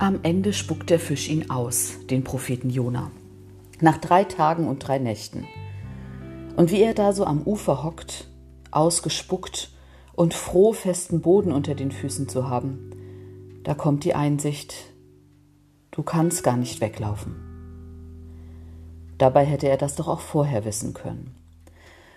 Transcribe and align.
Am 0.00 0.20
Ende 0.22 0.52
spuckt 0.52 0.90
der 0.90 1.00
Fisch 1.00 1.28
ihn 1.28 1.50
aus, 1.50 1.94
den 2.08 2.22
Propheten 2.22 2.70
Jona. 2.70 3.10
Nach 3.80 3.98
drei 3.98 4.22
Tagen 4.22 4.68
und 4.68 4.78
drei 4.78 5.00
Nächten. 5.00 5.48
Und 6.56 6.70
wie 6.70 6.80
er 6.82 6.94
da 6.94 7.12
so 7.12 7.24
am 7.24 7.42
Ufer 7.42 7.82
hockt, 7.82 8.28
ausgespuckt 8.70 9.72
und 10.14 10.34
froh, 10.34 10.72
festen 10.72 11.20
Boden 11.20 11.50
unter 11.50 11.74
den 11.74 11.90
Füßen 11.90 12.28
zu 12.28 12.48
haben, 12.48 12.92
da 13.64 13.74
kommt 13.74 14.04
die 14.04 14.14
Einsicht, 14.14 14.72
du 15.90 16.04
kannst 16.04 16.44
gar 16.44 16.56
nicht 16.56 16.80
weglaufen. 16.80 17.34
Dabei 19.18 19.44
hätte 19.44 19.68
er 19.68 19.78
das 19.78 19.96
doch 19.96 20.06
auch 20.06 20.20
vorher 20.20 20.64
wissen 20.64 20.94
können. 20.94 21.34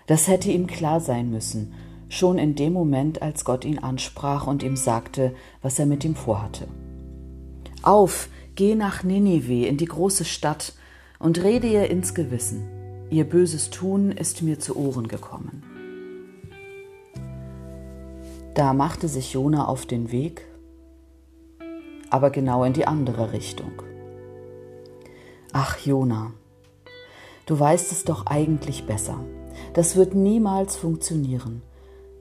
Das 0.06 0.28
hätte 0.28 0.52
ihm 0.52 0.68
klar 0.68 1.00
sein 1.00 1.30
müssen, 1.30 1.74
schon 2.08 2.38
in 2.38 2.54
dem 2.54 2.74
Moment, 2.74 3.22
als 3.22 3.44
Gott 3.44 3.64
ihn 3.64 3.80
ansprach 3.80 4.46
und 4.46 4.62
ihm 4.62 4.76
sagte, 4.76 5.34
was 5.62 5.80
er 5.80 5.86
mit 5.86 6.04
ihm 6.04 6.14
vorhatte. 6.14 6.68
Auf, 7.82 8.28
geh 8.54 8.76
nach 8.76 9.02
Ninive 9.02 9.66
in 9.66 9.76
die 9.76 9.86
große 9.86 10.24
Stadt 10.24 10.74
und 11.18 11.42
rede 11.42 11.66
ihr 11.66 11.90
ins 11.90 12.14
Gewissen. 12.14 12.68
Ihr 13.10 13.24
böses 13.24 13.70
Tun 13.70 14.12
ist 14.12 14.42
mir 14.42 14.58
zu 14.58 14.76
Ohren 14.76 15.08
gekommen. 15.08 15.64
Da 18.54 18.72
machte 18.72 19.08
sich 19.08 19.32
Jona 19.32 19.66
auf 19.66 19.84
den 19.86 20.12
Weg, 20.12 20.46
aber 22.08 22.30
genau 22.30 22.64
in 22.64 22.72
die 22.72 22.86
andere 22.86 23.32
Richtung. 23.32 23.82
Ach, 25.52 25.78
Jona, 25.78 26.32
du 27.46 27.58
weißt 27.58 27.90
es 27.90 28.04
doch 28.04 28.26
eigentlich 28.26 28.86
besser. 28.86 29.18
Das 29.74 29.96
wird 29.96 30.14
niemals 30.14 30.76
funktionieren. 30.76 31.62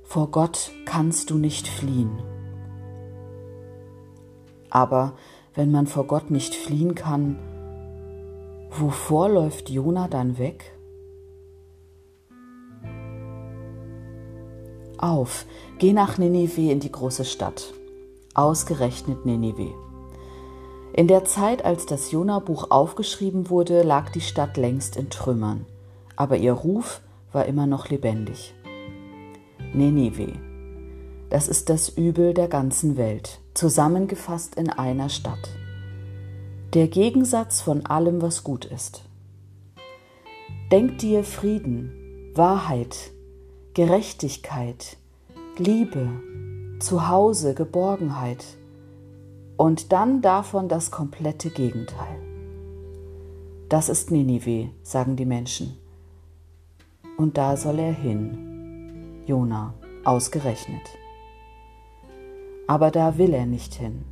Vor 0.03 0.31
Gott 0.31 0.71
kannst 0.85 1.29
du 1.29 1.37
nicht 1.37 1.67
fliehen. 1.67 2.19
Aber 4.69 5.13
wenn 5.53 5.71
man 5.71 5.87
vor 5.87 6.05
Gott 6.07 6.31
nicht 6.31 6.55
fliehen 6.55 6.95
kann, 6.95 7.37
wovor 8.69 9.29
läuft 9.29 9.69
Jona 9.69 10.07
dann 10.07 10.37
weg? 10.37 10.73
Auf, 14.97 15.45
geh 15.79 15.93
nach 15.93 16.17
Ninive 16.17 16.71
in 16.71 16.79
die 16.79 16.91
große 16.91 17.25
Stadt, 17.25 17.73
ausgerechnet 18.33 19.25
Ninive. 19.25 19.73
In 20.93 21.07
der 21.07 21.25
Zeit, 21.25 21.65
als 21.65 21.85
das 21.85 22.11
Jona-Buch 22.11 22.69
aufgeschrieben 22.69 23.49
wurde, 23.49 23.81
lag 23.81 24.09
die 24.09 24.21
Stadt 24.21 24.57
längst 24.57 24.97
in 24.97 25.09
Trümmern, 25.09 25.65
aber 26.15 26.37
ihr 26.37 26.53
Ruf 26.53 27.01
war 27.31 27.45
immer 27.45 27.65
noch 27.65 27.89
lebendig. 27.89 28.53
Ninive, 29.73 30.33
das 31.31 31.47
ist 31.47 31.69
das 31.69 31.87
Übel 31.87 32.33
der 32.33 32.49
ganzen 32.49 32.97
Welt, 32.97 33.39
zusammengefasst 33.53 34.55
in 34.55 34.69
einer 34.69 35.07
Stadt. 35.07 35.49
Der 36.73 36.89
Gegensatz 36.89 37.61
von 37.61 37.85
allem, 37.85 38.21
was 38.21 38.43
gut 38.43 38.65
ist. 38.65 39.03
Denk 40.71 40.97
dir 40.99 41.23
Frieden, 41.23 42.33
Wahrheit, 42.35 43.11
Gerechtigkeit, 43.73 44.97
Liebe, 45.57 46.09
Zuhause, 46.79 47.53
Geborgenheit 47.53 48.43
und 49.55 49.93
dann 49.93 50.21
davon 50.21 50.67
das 50.67 50.91
komplette 50.91 51.49
Gegenteil. 51.49 52.19
Das 53.69 53.87
ist 53.87 54.11
Ninive, 54.11 54.69
sagen 54.83 55.15
die 55.15 55.25
Menschen. 55.25 55.77
Und 57.17 57.37
da 57.37 57.55
soll 57.55 57.79
er 57.79 57.93
hin. 57.93 59.23
Jona, 59.27 59.73
ausgerechnet 60.03 61.00
aber 62.71 62.89
da 62.89 63.17
will 63.17 63.33
er 63.33 63.45
nicht 63.45 63.73
hin. 63.73 64.05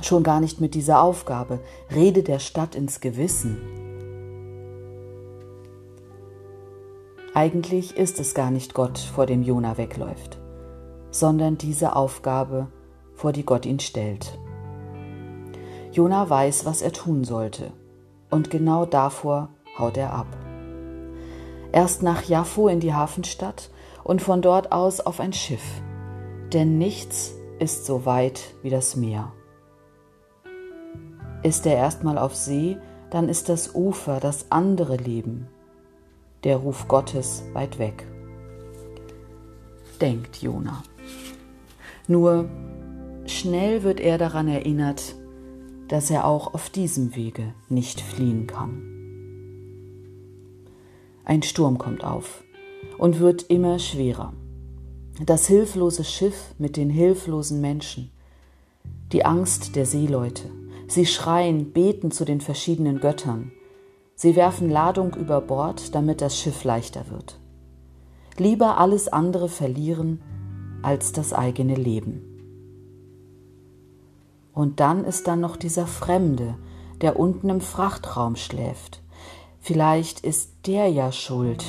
Schon 0.00 0.22
gar 0.22 0.40
nicht 0.40 0.58
mit 0.58 0.74
dieser 0.74 1.02
Aufgabe, 1.02 1.60
Rede 1.94 2.22
der 2.22 2.38
Stadt 2.38 2.74
ins 2.74 3.00
Gewissen. 3.00 3.58
Eigentlich 7.34 7.94
ist 7.94 8.20
es 8.20 8.32
gar 8.32 8.50
nicht 8.50 8.72
Gott, 8.72 8.96
vor 8.96 9.26
dem 9.26 9.42
Jona 9.42 9.76
wegläuft, 9.76 10.38
sondern 11.10 11.58
diese 11.58 11.94
Aufgabe, 11.94 12.68
vor 13.12 13.32
die 13.32 13.44
Gott 13.44 13.66
ihn 13.66 13.80
stellt. 13.80 14.38
Jona 15.92 16.30
weiß, 16.30 16.64
was 16.64 16.80
er 16.80 16.94
tun 16.94 17.22
sollte, 17.24 17.70
und 18.30 18.48
genau 18.48 18.86
davor 18.86 19.50
haut 19.78 19.98
er 19.98 20.14
ab. 20.14 20.38
Erst 21.70 22.02
nach 22.02 22.22
Jaffo 22.22 22.68
in 22.68 22.80
die 22.80 22.94
Hafenstadt 22.94 23.68
und 24.04 24.22
von 24.22 24.40
dort 24.40 24.72
aus 24.72 25.00
auf 25.00 25.20
ein 25.20 25.34
Schiff 25.34 25.82
denn 26.56 26.78
nichts 26.78 27.34
ist 27.58 27.84
so 27.84 28.06
weit 28.06 28.54
wie 28.62 28.70
das 28.70 28.96
Meer. 28.96 29.30
Ist 31.42 31.66
er 31.66 31.74
erstmal 31.76 32.16
auf 32.16 32.34
See, 32.34 32.78
dann 33.10 33.28
ist 33.28 33.50
das 33.50 33.74
Ufer 33.74 34.20
das 34.20 34.50
andere 34.50 34.96
Leben, 34.96 35.48
der 36.44 36.56
Ruf 36.56 36.88
Gottes 36.88 37.42
weit 37.52 37.78
weg. 37.78 38.06
Denkt 40.00 40.40
Jona. 40.40 40.82
Nur 42.08 42.48
schnell 43.26 43.82
wird 43.82 44.00
er 44.00 44.16
daran 44.16 44.48
erinnert, 44.48 45.14
dass 45.88 46.10
er 46.10 46.24
auch 46.24 46.54
auf 46.54 46.70
diesem 46.70 47.14
Wege 47.14 47.52
nicht 47.68 48.00
fliehen 48.00 48.46
kann. 48.46 48.80
Ein 51.22 51.42
Sturm 51.42 51.76
kommt 51.76 52.02
auf 52.02 52.44
und 52.96 53.20
wird 53.20 53.42
immer 53.50 53.78
schwerer 53.78 54.32
das 55.24 55.46
hilflose 55.46 56.04
Schiff 56.04 56.54
mit 56.58 56.76
den 56.76 56.90
hilflosen 56.90 57.60
Menschen, 57.60 58.10
die 59.12 59.24
Angst 59.24 59.74
der 59.74 59.86
Seeleute. 59.86 60.50
Sie 60.88 61.06
schreien, 61.06 61.72
beten 61.72 62.10
zu 62.10 62.24
den 62.24 62.40
verschiedenen 62.40 63.00
Göttern. 63.00 63.52
Sie 64.14 64.36
werfen 64.36 64.68
Ladung 64.68 65.14
über 65.14 65.40
Bord, 65.40 65.94
damit 65.94 66.20
das 66.20 66.38
Schiff 66.38 66.64
leichter 66.64 67.10
wird. 67.10 67.38
Lieber 68.36 68.78
alles 68.78 69.08
andere 69.08 69.48
verlieren 69.48 70.20
als 70.82 71.12
das 71.12 71.32
eigene 71.32 71.74
Leben. 71.74 72.22
Und 74.52 74.80
dann 74.80 75.04
ist 75.04 75.26
dann 75.26 75.40
noch 75.40 75.56
dieser 75.56 75.86
Fremde, 75.86 76.56
der 77.00 77.18
unten 77.18 77.48
im 77.48 77.60
Frachtraum 77.60 78.36
schläft. 78.36 79.02
Vielleicht 79.60 80.20
ist 80.20 80.50
der 80.66 80.88
ja 80.88 81.12
schuld, 81.12 81.64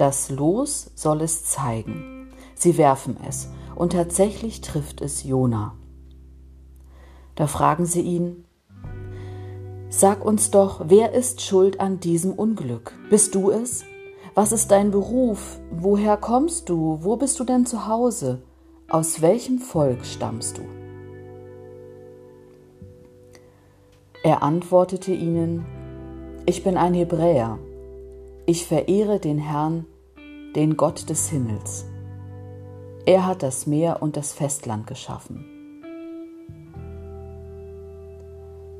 das 0.00 0.30
Los 0.30 0.90
soll 0.94 1.20
es 1.20 1.44
zeigen. 1.44 2.30
Sie 2.54 2.78
werfen 2.78 3.18
es, 3.28 3.50
und 3.74 3.92
tatsächlich 3.92 4.62
trifft 4.62 5.02
es 5.02 5.24
Jona. 5.24 5.76
Da 7.34 7.46
fragen 7.46 7.84
sie 7.84 8.00
ihn, 8.00 8.44
Sag 9.90 10.24
uns 10.24 10.50
doch, 10.50 10.84
wer 10.86 11.12
ist 11.12 11.42
schuld 11.42 11.80
an 11.80 12.00
diesem 12.00 12.32
Unglück? 12.32 12.92
Bist 13.10 13.34
du 13.34 13.50
es? 13.50 13.84
Was 14.34 14.52
ist 14.52 14.70
dein 14.70 14.90
Beruf? 14.92 15.58
Woher 15.70 16.16
kommst 16.16 16.68
du? 16.68 16.98
Wo 17.00 17.16
bist 17.16 17.40
du 17.40 17.44
denn 17.44 17.66
zu 17.66 17.88
Hause? 17.88 18.40
Aus 18.88 19.20
welchem 19.20 19.58
Volk 19.58 20.06
stammst 20.06 20.58
du? 20.58 20.62
Er 24.22 24.42
antwortete 24.42 25.12
ihnen, 25.12 25.66
Ich 26.46 26.62
bin 26.62 26.76
ein 26.76 26.94
Hebräer 26.94 27.58
ich 28.50 28.66
verehre 28.66 29.20
den 29.20 29.38
Herrn, 29.38 29.86
den 30.56 30.76
Gott 30.76 31.08
des 31.08 31.28
Himmels. 31.28 31.84
Er 33.06 33.24
hat 33.26 33.42
das 33.42 33.66
Meer 33.66 34.02
und 34.02 34.16
das 34.16 34.32
Festland 34.32 34.86
geschaffen. 34.86 35.44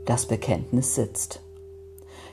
Das 0.04 0.26
Bekenntnis 0.26 0.96
sitzt. 0.96 1.40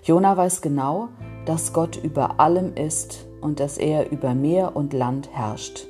Jona 0.04 0.36
weiß 0.36 0.62
genau, 0.62 1.10
dass 1.46 1.74
Gott 1.74 1.98
über 1.98 2.40
allem 2.40 2.74
ist 2.74 3.28
und 3.40 3.60
dass 3.60 3.78
er 3.78 4.12
über 4.12 4.34
Meer 4.34 4.76
und 4.76 4.94
Land 4.94 5.30
herrscht. 5.32 5.86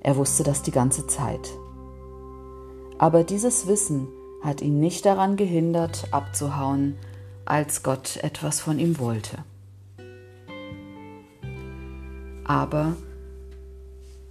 Er 0.00 0.16
wusste 0.16 0.42
das 0.42 0.60
die 0.62 0.70
ganze 0.70 1.06
Zeit. 1.06 1.52
Aber 2.98 3.24
dieses 3.24 3.66
Wissen 3.66 4.08
hat 4.42 4.60
ihn 4.60 4.78
nicht 4.78 5.06
daran 5.06 5.36
gehindert, 5.36 6.08
abzuhauen, 6.10 6.98
als 7.46 7.82
Gott 7.82 8.18
etwas 8.18 8.60
von 8.60 8.78
ihm 8.78 8.98
wollte. 8.98 9.38
Aber 12.44 12.96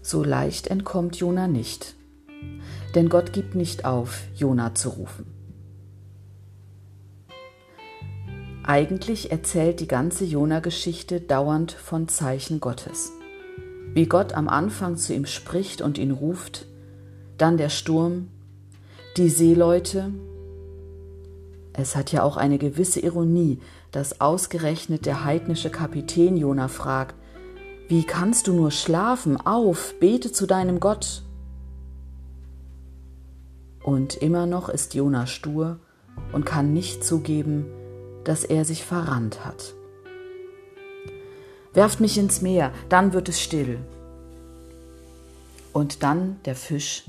so 0.02 0.24
leicht 0.24 0.68
entkommt 0.68 1.16
Jona 1.16 1.48
nicht. 1.48 1.96
Denn 2.96 3.10
Gott 3.10 3.34
gibt 3.34 3.56
nicht 3.56 3.86
auf, 3.86 4.22
Jona 4.36 4.76
zu 4.76 4.90
rufen. 4.90 5.26
Eigentlich 8.66 9.32
erzählt 9.32 9.80
die 9.80 9.88
ganze 9.88 10.24
Jona-Geschichte 10.24 11.20
dauernd 11.20 11.72
von 11.74 12.08
Zeichen 12.08 12.60
Gottes. 12.62 13.12
Wie 13.94 14.06
Gott 14.06 14.34
am 14.34 14.48
Anfang 14.48 14.96
zu 14.96 15.14
ihm 15.14 15.26
spricht 15.26 15.82
und 15.82 15.98
ihn 15.98 16.12
ruft, 16.12 16.66
dann 17.38 17.58
der 17.58 17.70
Sturm, 17.70 18.30
die 19.18 19.30
Seeleute. 19.30 20.12
Es 21.74 21.96
hat 21.96 22.12
ja 22.12 22.24
auch 22.24 22.38
eine 22.38 22.58
gewisse 22.58 23.02
Ironie, 23.02 23.60
dass 23.92 24.22
ausgerechnet 24.22 25.06
der 25.06 25.26
heidnische 25.26 25.70
Kapitän 25.70 26.38
Jona 26.38 26.68
fragt, 26.68 27.16
wie 27.94 28.04
kannst 28.04 28.48
du 28.48 28.54
nur 28.54 28.72
schlafen? 28.72 29.38
Auf, 29.38 29.94
bete 30.00 30.32
zu 30.32 30.48
deinem 30.48 30.80
Gott. 30.80 31.22
Und 33.84 34.16
immer 34.16 34.48
noch 34.48 34.68
ist 34.68 34.96
Jona 34.96 35.28
stur 35.28 35.78
und 36.32 36.44
kann 36.44 36.74
nicht 36.74 37.04
zugeben, 37.04 37.68
dass 38.24 38.46
er 38.46 38.66
sich 38.66 38.84
verrannt 38.84 39.46
hat. 39.46 39.76
Werft 41.76 42.00
mich 42.00 42.18
ins 42.18 42.42
Meer, 42.42 42.72
dann 42.90 43.14
wird 43.14 43.30
es 43.30 43.40
still. 43.40 43.78
Und 45.72 46.02
dann 46.02 46.38
der 46.46 46.56
Fisch, 46.56 47.04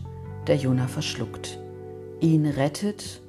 der 0.47 0.57
Jona 0.57 0.87
verschluckt, 0.87 1.59
ihn 2.21 2.45
rettet 2.45 3.23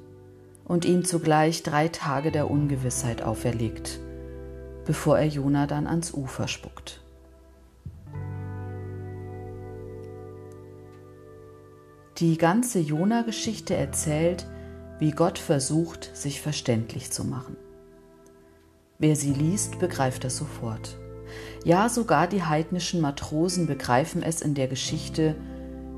und 0.66 0.84
ihm 0.84 1.06
zugleich 1.06 1.62
drei 1.62 1.88
Tage 1.88 2.30
der 2.32 2.50
Ungewissheit 2.50 3.22
auferlegt, 3.22 3.98
bevor 4.84 5.18
er 5.18 5.28
Jona 5.28 5.66
dann 5.66 5.86
ans 5.86 6.12
Ufer 6.12 6.48
spuckt. 6.48 7.00
Die 12.18 12.38
ganze 12.38 12.78
Jona-Geschichte 12.78 13.76
erzählt, 13.76 14.46
wie 14.98 15.10
Gott 15.10 15.38
versucht, 15.38 16.16
sich 16.16 16.40
verständlich 16.40 17.10
zu 17.10 17.24
machen. 17.24 17.58
Wer 18.98 19.16
sie 19.16 19.34
liest, 19.34 19.78
begreift 19.80 20.24
es 20.24 20.38
sofort. 20.38 20.96
Ja, 21.62 21.90
sogar 21.90 22.26
die 22.26 22.42
heidnischen 22.42 23.02
Matrosen 23.02 23.66
begreifen 23.66 24.22
es 24.22 24.40
in 24.40 24.54
der 24.54 24.66
Geschichte, 24.66 25.34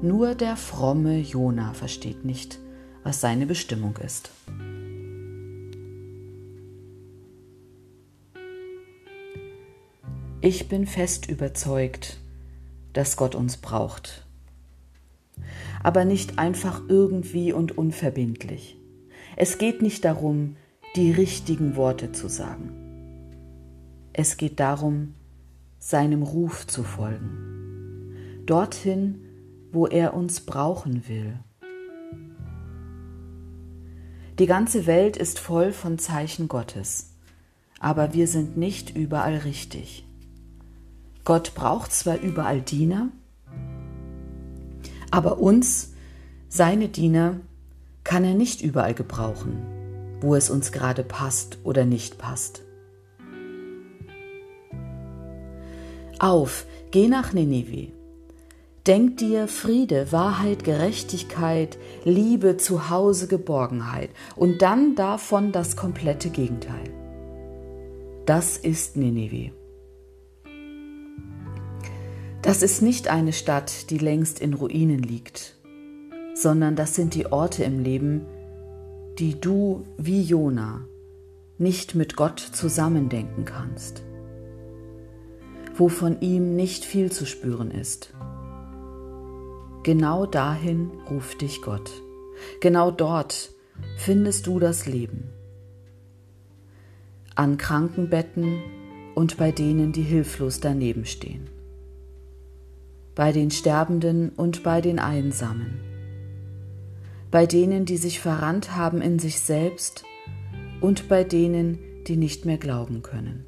nur 0.02 0.34
der 0.34 0.56
fromme 0.56 1.18
Jona 1.20 1.72
versteht 1.72 2.24
nicht, 2.24 2.58
was 3.04 3.20
seine 3.20 3.46
Bestimmung 3.46 3.96
ist. 3.98 4.32
Ich 10.40 10.68
bin 10.68 10.84
fest 10.88 11.28
überzeugt, 11.28 12.18
dass 12.92 13.16
Gott 13.16 13.36
uns 13.36 13.58
braucht. 13.58 14.27
Aber 15.82 16.04
nicht 16.04 16.38
einfach 16.38 16.82
irgendwie 16.88 17.52
und 17.52 17.78
unverbindlich. 17.78 18.78
Es 19.36 19.58
geht 19.58 19.82
nicht 19.82 20.04
darum, 20.04 20.56
die 20.96 21.12
richtigen 21.12 21.76
Worte 21.76 22.12
zu 22.12 22.28
sagen. 22.28 22.72
Es 24.12 24.36
geht 24.36 24.58
darum, 24.58 25.14
seinem 25.78 26.22
Ruf 26.22 26.66
zu 26.66 26.82
folgen, 26.82 28.42
dorthin, 28.46 29.20
wo 29.70 29.86
er 29.86 30.14
uns 30.14 30.40
brauchen 30.40 31.06
will. 31.08 31.38
Die 34.38 34.46
ganze 34.46 34.86
Welt 34.86 35.16
ist 35.16 35.38
voll 35.38 35.72
von 35.72 35.98
Zeichen 35.98 36.48
Gottes, 36.48 37.16
aber 37.78 38.12
wir 38.14 38.26
sind 38.26 38.56
nicht 38.56 38.96
überall 38.96 39.36
richtig. 39.36 40.04
Gott 41.24 41.54
braucht 41.54 41.92
zwar 41.92 42.18
überall 42.18 42.60
Diener, 42.60 43.10
aber 45.10 45.38
uns, 45.38 45.92
seine 46.48 46.88
Diener, 46.88 47.40
kann 48.04 48.24
er 48.24 48.34
nicht 48.34 48.62
überall 48.62 48.94
gebrauchen, 48.94 49.58
wo 50.20 50.34
es 50.34 50.50
uns 50.50 50.72
gerade 50.72 51.02
passt 51.02 51.58
oder 51.62 51.84
nicht 51.84 52.18
passt. 52.18 52.62
Auf, 56.18 56.66
geh 56.90 57.06
nach 57.06 57.32
Ninive. 57.32 57.92
Denk 58.86 59.18
dir 59.18 59.46
Friede, 59.46 60.10
Wahrheit, 60.10 60.64
Gerechtigkeit, 60.64 61.78
Liebe, 62.04 62.56
Zuhause, 62.56 63.28
Geborgenheit 63.28 64.10
und 64.34 64.62
dann 64.62 64.94
davon 64.94 65.52
das 65.52 65.76
komplette 65.76 66.30
Gegenteil. 66.30 66.90
Das 68.24 68.56
ist 68.56 68.96
Ninive. 68.96 69.57
Das 72.48 72.62
ist 72.62 72.82
nicht 72.82 73.08
eine 73.08 73.32
Stadt, 73.32 73.90
die 73.90 73.98
längst 73.98 74.40
in 74.40 74.54
Ruinen 74.54 75.02
liegt, 75.02 75.54
sondern 76.34 76.76
das 76.76 76.94
sind 76.94 77.14
die 77.14 77.30
Orte 77.30 77.62
im 77.62 77.78
Leben, 77.78 78.22
die 79.18 79.40
du 79.40 79.84
wie 79.96 80.22
Jona 80.22 80.80
nicht 81.58 81.94
mit 81.94 82.16
Gott 82.16 82.40
zusammendenken 82.40 83.44
kannst 83.44 84.02
wo 85.78 85.88
von 85.88 86.20
ihm 86.20 86.56
nicht 86.56 86.84
viel 86.84 87.12
zu 87.12 87.24
spüren 87.24 87.70
ist. 87.70 88.12
Genau 89.84 90.26
dahin 90.26 90.90
ruft 91.08 91.40
dich 91.40 91.62
Gott. 91.62 91.90
Genau 92.60 92.90
dort 92.90 93.50
findest 93.96 94.46
du 94.46 94.58
das 94.58 94.86
Leben. 94.86 95.30
An 97.36 97.56
Krankenbetten 97.58 98.60
und 99.14 99.36
bei 99.36 99.52
denen, 99.52 99.92
die 99.92 100.02
hilflos 100.02 100.58
daneben 100.60 101.04
stehen. 101.04 101.48
Bei 103.18 103.32
den 103.32 103.50
Sterbenden 103.50 104.28
und 104.28 104.62
bei 104.62 104.80
den 104.80 105.00
Einsamen. 105.00 105.80
Bei 107.32 107.46
denen, 107.46 107.84
die 107.84 107.96
sich 107.96 108.20
verrannt 108.20 108.76
haben 108.76 109.02
in 109.02 109.18
sich 109.18 109.40
selbst 109.40 110.04
und 110.80 111.08
bei 111.08 111.24
denen, 111.24 111.80
die 112.06 112.16
nicht 112.16 112.44
mehr 112.44 112.58
glauben 112.58 113.02
können. 113.02 113.44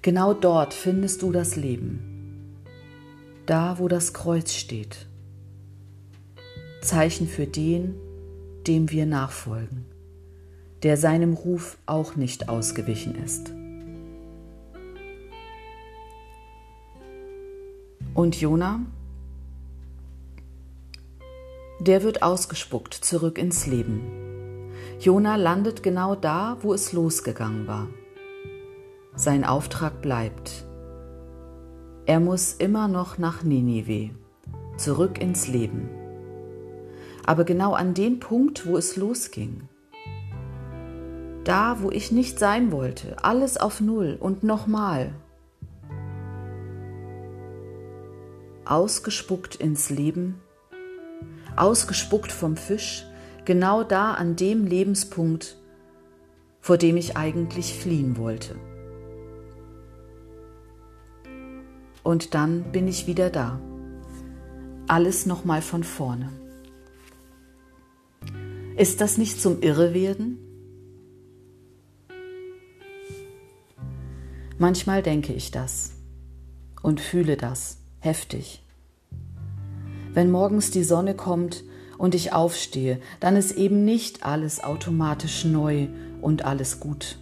Genau 0.00 0.32
dort 0.32 0.72
findest 0.72 1.20
du 1.20 1.30
das 1.30 1.56
Leben. 1.56 2.56
Da, 3.44 3.78
wo 3.78 3.86
das 3.86 4.14
Kreuz 4.14 4.54
steht. 4.54 5.08
Zeichen 6.80 7.28
für 7.28 7.46
den, 7.46 7.96
dem 8.66 8.90
wir 8.90 9.04
nachfolgen, 9.04 9.84
der 10.82 10.96
seinem 10.96 11.34
Ruf 11.34 11.76
auch 11.84 12.16
nicht 12.16 12.48
ausgewichen 12.48 13.14
ist. 13.14 13.52
Und 18.14 18.38
Jona? 18.38 18.80
Der 21.80 22.02
wird 22.02 22.22
ausgespuckt 22.22 22.92
zurück 22.92 23.38
ins 23.38 23.66
Leben. 23.66 24.70
Jona 25.00 25.36
landet 25.36 25.82
genau 25.82 26.14
da, 26.14 26.58
wo 26.60 26.74
es 26.74 26.92
losgegangen 26.92 27.66
war. 27.66 27.88
Sein 29.14 29.44
Auftrag 29.44 30.02
bleibt. 30.02 30.66
Er 32.04 32.20
muss 32.20 32.52
immer 32.52 32.86
noch 32.86 33.16
nach 33.16 33.44
Ninive, 33.44 34.10
zurück 34.76 35.18
ins 35.18 35.48
Leben. 35.48 35.88
Aber 37.24 37.44
genau 37.44 37.72
an 37.72 37.94
den 37.94 38.20
Punkt, 38.20 38.66
wo 38.66 38.76
es 38.76 38.96
losging. 38.96 39.68
Da, 41.44 41.78
wo 41.80 41.90
ich 41.90 42.12
nicht 42.12 42.38
sein 42.38 42.72
wollte, 42.72 43.24
alles 43.24 43.56
auf 43.56 43.80
Null 43.80 44.18
und 44.20 44.42
nochmal. 44.42 45.14
Ausgespuckt 48.72 49.56
ins 49.56 49.90
Leben, 49.90 50.40
ausgespuckt 51.56 52.32
vom 52.32 52.56
Fisch, 52.56 53.04
genau 53.44 53.84
da 53.84 54.14
an 54.14 54.34
dem 54.34 54.64
Lebenspunkt, 54.64 55.58
vor 56.58 56.78
dem 56.78 56.96
ich 56.96 57.14
eigentlich 57.14 57.74
fliehen 57.74 58.16
wollte. 58.16 58.56
Und 62.02 62.32
dann 62.32 62.72
bin 62.72 62.88
ich 62.88 63.06
wieder 63.06 63.28
da. 63.28 63.60
Alles 64.88 65.26
nochmal 65.26 65.60
von 65.60 65.84
vorne. 65.84 66.32
Ist 68.78 69.02
das 69.02 69.18
nicht 69.18 69.38
zum 69.38 69.60
Irrewerden? 69.60 70.38
Manchmal 74.56 75.02
denke 75.02 75.34
ich 75.34 75.50
das 75.50 75.92
und 76.80 77.02
fühle 77.02 77.36
das 77.36 77.76
heftig. 78.00 78.61
Wenn 80.14 80.30
morgens 80.30 80.70
die 80.70 80.84
Sonne 80.84 81.14
kommt 81.14 81.64
und 81.98 82.14
ich 82.14 82.32
aufstehe, 82.32 83.00
dann 83.20 83.36
ist 83.36 83.52
eben 83.52 83.84
nicht 83.84 84.24
alles 84.24 84.62
automatisch 84.62 85.44
neu 85.44 85.88
und 86.20 86.44
alles 86.44 86.80
gut. 86.80 87.18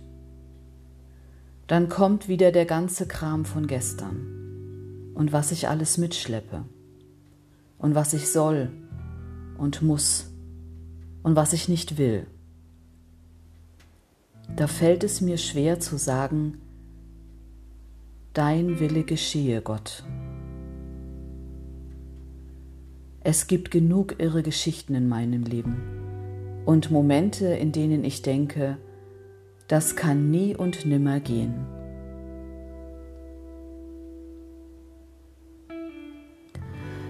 Dann 1.66 1.88
kommt 1.88 2.28
wieder 2.28 2.50
der 2.50 2.66
ganze 2.66 3.06
Kram 3.06 3.44
von 3.44 3.66
gestern 3.66 5.12
und 5.14 5.32
was 5.32 5.52
ich 5.52 5.68
alles 5.68 5.98
mitschleppe 5.98 6.64
und 7.78 7.94
was 7.94 8.12
ich 8.12 8.28
soll 8.28 8.70
und 9.56 9.82
muss 9.82 10.30
und 11.22 11.36
was 11.36 11.52
ich 11.52 11.68
nicht 11.68 11.96
will. 11.96 12.26
Da 14.56 14.66
fällt 14.66 15.04
es 15.04 15.20
mir 15.20 15.38
schwer 15.38 15.78
zu 15.78 15.96
sagen, 15.96 16.60
Dein 18.32 18.78
Wille 18.78 19.02
geschehe, 19.02 19.60
Gott. 19.60 20.04
Es 23.22 23.46
gibt 23.46 23.70
genug 23.70 24.14
irre 24.18 24.42
Geschichten 24.42 24.94
in 24.94 25.06
meinem 25.06 25.44
Leben 25.44 26.00
und 26.64 26.90
Momente, 26.90 27.46
in 27.46 27.70
denen 27.70 28.02
ich 28.02 28.22
denke, 28.22 28.78
das 29.68 29.94
kann 29.94 30.30
nie 30.30 30.56
und 30.56 30.86
nimmer 30.86 31.20
gehen. 31.20 31.66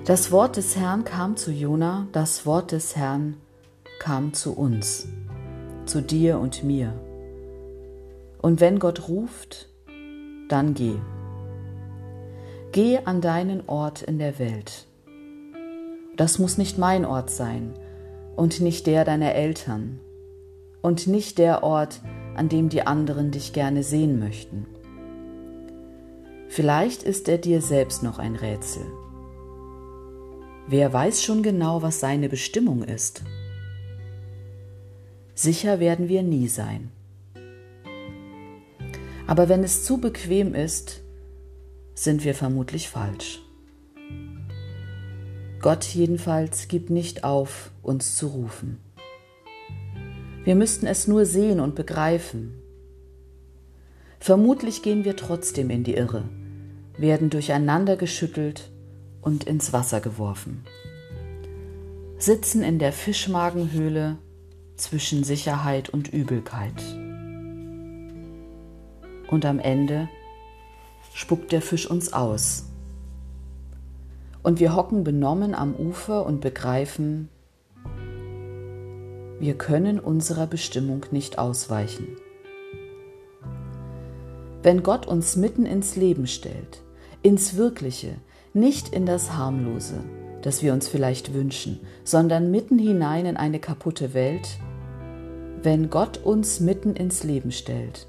Das 0.04 0.32
Wort 0.32 0.56
des 0.56 0.76
Herrn 0.76 1.04
kam 1.04 1.36
zu 1.36 1.52
Jona, 1.52 2.08
das 2.10 2.44
Wort 2.44 2.72
des 2.72 2.96
Herrn 2.96 3.36
kam 4.00 4.32
zu 4.32 4.56
uns, 4.56 5.06
zu 5.86 6.02
dir 6.02 6.40
und 6.40 6.64
mir. 6.64 6.92
Und 8.42 8.60
wenn 8.60 8.80
Gott 8.80 9.08
ruft, 9.08 9.68
dann 10.48 10.74
geh. 10.74 10.96
Geh 12.72 12.98
an 13.04 13.20
deinen 13.20 13.68
Ort 13.68 14.02
in 14.02 14.18
der 14.18 14.40
Welt. 14.40 14.89
Das 16.20 16.38
muss 16.38 16.58
nicht 16.58 16.76
mein 16.76 17.06
Ort 17.06 17.30
sein, 17.30 17.72
und 18.36 18.60
nicht 18.60 18.86
der 18.86 19.06
deiner 19.06 19.34
Eltern 19.34 20.00
und 20.82 21.06
nicht 21.06 21.38
der 21.38 21.62
Ort, 21.62 22.02
an 22.34 22.50
dem 22.50 22.68
die 22.68 22.86
anderen 22.86 23.30
dich 23.30 23.54
gerne 23.54 23.82
sehen 23.82 24.18
möchten. 24.18 24.66
Vielleicht 26.48 27.04
ist 27.04 27.26
er 27.30 27.38
dir 27.38 27.62
selbst 27.62 28.02
noch 28.02 28.18
ein 28.18 28.36
Rätsel. 28.36 28.84
Wer 30.68 30.92
weiß 30.92 31.24
schon 31.24 31.42
genau, 31.42 31.80
was 31.80 32.00
seine 32.00 32.28
Bestimmung 32.28 32.82
ist? 32.82 33.22
Sicher 35.34 35.80
werden 35.80 36.10
wir 36.10 36.22
nie 36.22 36.48
sein. 36.48 36.90
Aber 39.26 39.48
wenn 39.48 39.64
es 39.64 39.84
zu 39.84 40.02
bequem 40.02 40.54
ist, 40.54 41.00
sind 41.94 42.24
wir 42.24 42.34
vermutlich 42.34 42.90
falsch. 42.90 43.40
Gott 45.60 45.84
jedenfalls 45.84 46.68
gibt 46.68 46.88
nicht 46.88 47.22
auf, 47.22 47.70
uns 47.82 48.16
zu 48.16 48.28
rufen. 48.28 48.80
Wir 50.42 50.54
müssten 50.54 50.86
es 50.86 51.06
nur 51.06 51.26
sehen 51.26 51.60
und 51.60 51.74
begreifen. 51.74 52.54
Vermutlich 54.18 54.82
gehen 54.82 55.04
wir 55.04 55.16
trotzdem 55.16 55.68
in 55.68 55.84
die 55.84 55.94
Irre, 55.94 56.24
werden 56.96 57.28
durcheinander 57.28 57.96
geschüttelt 57.96 58.70
und 59.20 59.44
ins 59.44 59.74
Wasser 59.74 60.00
geworfen, 60.00 60.64
sitzen 62.16 62.62
in 62.62 62.78
der 62.78 62.92
Fischmagenhöhle 62.92 64.16
zwischen 64.76 65.24
Sicherheit 65.24 65.90
und 65.90 66.08
Übelkeit. 66.08 66.82
Und 69.30 69.44
am 69.44 69.58
Ende 69.58 70.08
spuckt 71.12 71.52
der 71.52 71.60
Fisch 71.60 71.88
uns 71.88 72.14
aus. 72.14 72.69
Und 74.42 74.60
wir 74.60 74.74
hocken 74.74 75.04
benommen 75.04 75.54
am 75.54 75.74
Ufer 75.74 76.24
und 76.24 76.40
begreifen, 76.40 77.28
wir 79.38 79.54
können 79.54 79.98
unserer 79.98 80.46
Bestimmung 80.46 81.06
nicht 81.12 81.38
ausweichen. 81.38 82.08
Wenn 84.62 84.82
Gott 84.82 85.06
uns 85.06 85.36
mitten 85.36 85.64
ins 85.64 85.96
Leben 85.96 86.26
stellt, 86.26 86.82
ins 87.22 87.56
Wirkliche, 87.56 88.16
nicht 88.52 88.90
in 88.90 89.06
das 89.06 89.32
Harmlose, 89.32 90.04
das 90.42 90.62
wir 90.62 90.74
uns 90.74 90.88
vielleicht 90.88 91.32
wünschen, 91.32 91.80
sondern 92.04 92.50
mitten 92.50 92.78
hinein 92.78 93.24
in 93.24 93.36
eine 93.38 93.60
kaputte 93.60 94.12
Welt, 94.12 94.58
wenn 95.62 95.88
Gott 95.88 96.18
uns 96.18 96.60
mitten 96.60 96.94
ins 96.94 97.24
Leben 97.24 97.52
stellt, 97.52 98.06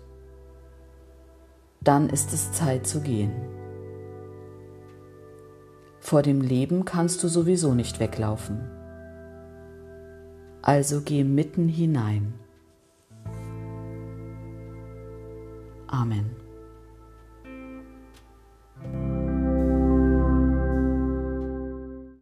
dann 1.81 2.09
ist 2.09 2.33
es 2.33 2.51
Zeit 2.51 2.85
zu 2.85 3.01
gehen. 3.01 3.31
Vor 6.11 6.23
dem 6.23 6.41
Leben 6.41 6.83
kannst 6.83 7.23
du 7.23 7.29
sowieso 7.29 7.73
nicht 7.73 8.01
weglaufen 8.01 8.59
also 10.61 11.01
geh 11.01 11.23
mitten 11.23 11.67
hinein. 11.67 12.33
Amen. 15.87 16.40